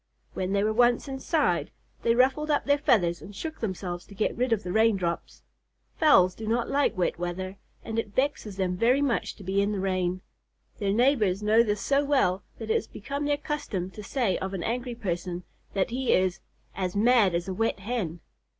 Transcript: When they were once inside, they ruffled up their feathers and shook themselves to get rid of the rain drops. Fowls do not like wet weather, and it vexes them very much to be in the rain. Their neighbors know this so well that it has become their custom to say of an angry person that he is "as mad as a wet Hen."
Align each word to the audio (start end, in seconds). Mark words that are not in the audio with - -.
When 0.33 0.51
they 0.53 0.63
were 0.63 0.73
once 0.73 1.07
inside, 1.07 1.69
they 2.01 2.15
ruffled 2.15 2.49
up 2.49 2.65
their 2.65 2.79
feathers 2.79 3.21
and 3.21 3.35
shook 3.35 3.59
themselves 3.59 4.03
to 4.07 4.15
get 4.15 4.35
rid 4.35 4.51
of 4.51 4.63
the 4.63 4.71
rain 4.71 4.95
drops. 4.97 5.43
Fowls 5.95 6.33
do 6.33 6.47
not 6.47 6.67
like 6.67 6.97
wet 6.97 7.19
weather, 7.19 7.57
and 7.85 7.99
it 7.99 8.15
vexes 8.15 8.57
them 8.57 8.75
very 8.75 9.03
much 9.03 9.35
to 9.35 9.43
be 9.43 9.61
in 9.61 9.71
the 9.73 9.79
rain. 9.79 10.21
Their 10.79 10.91
neighbors 10.91 11.43
know 11.43 11.61
this 11.61 11.81
so 11.81 12.03
well 12.03 12.41
that 12.57 12.71
it 12.71 12.73
has 12.73 12.87
become 12.87 13.25
their 13.25 13.37
custom 13.37 13.91
to 13.91 14.01
say 14.01 14.39
of 14.39 14.55
an 14.55 14.63
angry 14.63 14.95
person 14.95 15.43
that 15.75 15.91
he 15.91 16.13
is 16.13 16.39
"as 16.73 16.95
mad 16.95 17.35
as 17.35 17.47
a 17.47 17.53
wet 17.53 17.81
Hen." 17.81 18.21